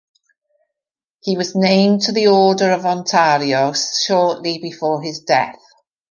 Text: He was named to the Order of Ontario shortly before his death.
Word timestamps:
He 1.19 1.37
was 1.37 1.53
named 1.53 2.01
to 2.05 2.11
the 2.11 2.25
Order 2.25 2.71
of 2.71 2.87
Ontario 2.87 3.71
shortly 3.73 4.57
before 4.57 5.03
his 5.03 5.19
death. 5.19 5.59